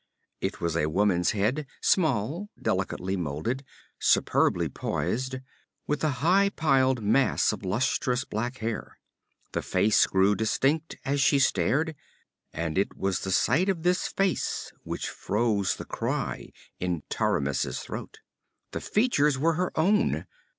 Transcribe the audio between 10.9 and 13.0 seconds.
as she stared and it